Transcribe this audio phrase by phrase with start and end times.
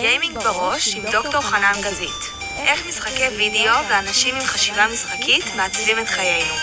[0.00, 2.20] גיימינג בראש עם דוקטור חנן גזית.
[2.66, 6.54] איך משחקי וידאו ואנשים עם חשיבה משחקית מעצבים את חיינו.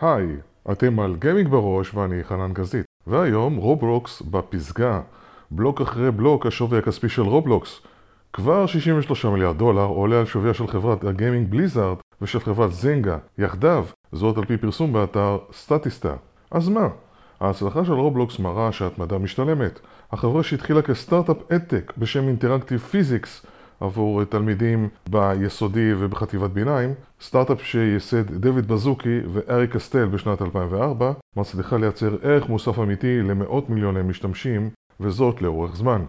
[0.00, 0.36] היי,
[0.72, 2.84] אתם על גיימינג בראש ואני חנן גזית.
[3.06, 5.00] והיום רובלוקס בפסגה.
[5.50, 7.80] בלוק אחרי בלוק השווי הכספי של רובלוקס.
[8.32, 13.86] כבר 63 מיליארד דולר עולה על שוויה של חברת הגיימינג בליזארד ושל חברת זינגה, יחדיו,
[14.12, 16.14] זאת על פי פרסום באתר סטטיסטה.
[16.50, 16.88] אז מה?
[17.40, 19.80] ההצלחה של רובלוקס מראה שהתמדה משתלמת.
[20.12, 23.46] החברה שהתחילה כסטארט-אפ edtech בשם Interactive Physics
[23.80, 32.16] עבור תלמידים ביסודי ובחטיבת ביניים, סטארט-אפ שייסד דויד בזוקי ואריק קסטל בשנת 2004, מצליחה לייצר
[32.22, 36.04] ערך מוסף אמיתי למאות מיליוני משתמשים, וזאת לאורך זמן.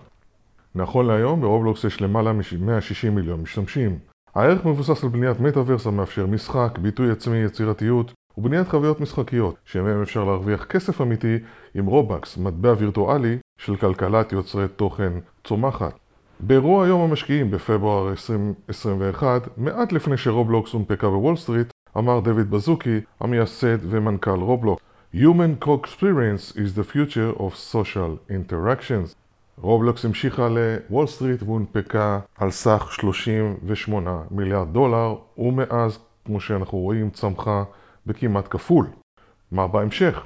[0.76, 3.98] נכון להיום ברובלוקס יש למעלה מ-160 מיליון משתמשים.
[4.36, 10.24] הערך מבוסס על בניית מטאוורס המאפשר משחק, ביטוי עצמי, יצירתיות ובניית חוויות משחקיות, שמהם אפשר
[10.24, 11.38] להרוויח כסף אמיתי
[11.76, 15.94] עם רובקס, מטבע וירטואלי של כלכלת יוצרי תוכן צומחת.
[16.40, 23.78] באירוע יום המשקיעים בפברואר 2021, מעט לפני שרובלוקס הונפקה בוול סטריט, אמר דויד בזוקי, המייסד
[23.82, 24.84] ומנכ"ל רובלוקס
[25.16, 29.16] Human Co-Experience is the future of social interactions.
[29.58, 37.64] רובלוקס המשיכה לוול סטריט והונפקה על סך 38 מיליארד דולר, ומאז, כמו שאנחנו רואים, צמחה
[38.08, 38.88] בכמעט כפול.
[39.52, 40.22] מה בהמשך?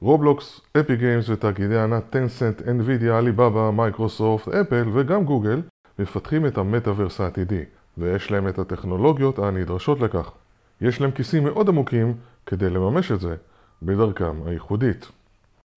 [0.00, 5.62] רובלוקס, Epic Games ותאגידי ענק טנסנט, NVIDIA, עליבאבא, מייקרוסופט, אפל וגם גוגל
[5.98, 7.62] מפתחים את המטאוורס העתידי,
[7.98, 10.30] ויש להם את הטכנולוגיות הנדרשות לכך.
[10.80, 12.14] יש להם כיסים מאוד עמוקים
[12.46, 13.36] כדי לממש את זה
[13.82, 15.08] בדרכם הייחודית.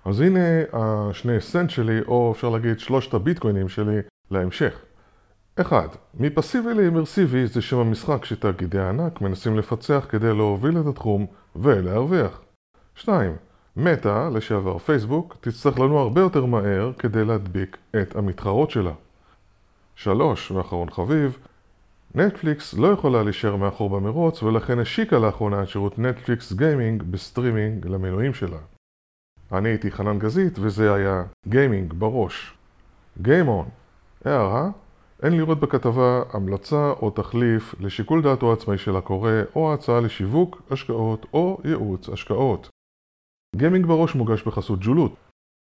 [0.05, 0.39] אז הנה
[0.73, 3.97] השני סנט שלי, או אפשר להגיד שלושת הביטקוינים שלי
[4.31, 4.79] להמשך.
[5.61, 5.87] אחד,
[6.19, 12.41] מפסיבי לאימרסיבי זה שם המשחק שתאגידי הענק מנסים לפצח כדי להוביל את התחום ולהרוויח.
[12.95, 13.35] 2.
[13.77, 18.91] מטא, לשעבר פייסבוק, תצטרך לנוע הרבה יותר מהר כדי להדביק את המתחרות שלה.
[19.95, 20.51] 3.
[20.51, 21.37] ואחרון חביב,
[22.15, 28.33] נטפליקס לא יכולה להישאר מאחור במרוץ ולכן השיקה לאחרונה את שירות נטפליקס גיימינג בסטרימינג למנויים
[28.33, 28.57] שלה.
[29.51, 32.53] אני הייתי חנן גזית וזה היה גיימינג בראש.
[33.21, 33.69] Game on.
[34.25, 34.69] הערה
[35.23, 41.25] אין לראות בכתבה המלצה או תחליף לשיקול דעתו העצמאי של הקורא או הצעה לשיווק, השקעות
[41.33, 42.69] או ייעוץ השקעות.
[43.55, 45.15] גיימינג בראש מוגש בחסות ג'ולות.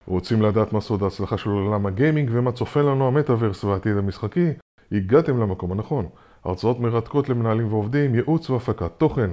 [0.06, 4.48] רוצים לדעת מה סוד ההצלחה של עולם הגיימינג ומה צופן לנו המטאוורס והעתיד המשחקי?
[4.92, 6.08] הגעתם למקום הנכון.
[6.44, 9.30] הרצאות מרתקות למנהלים ועובדים, ייעוץ והפקת תוכן.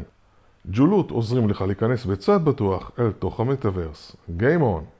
[0.65, 4.15] ג'ולות עוזרים לך להיכנס בצד בטוח אל תוך המטאוורס.
[4.39, 4.96] Game on!